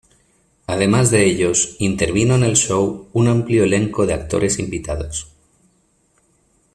Además 0.65 1.11
de 1.11 1.27
ellos, 1.27 1.75
intervino 1.77 2.33
en 2.33 2.41
el 2.41 2.55
show 2.55 3.07
un 3.13 3.27
amplio 3.27 3.63
elenco 3.65 4.07
de 4.07 4.13
actores 4.15 4.57
invitados. 4.57 5.31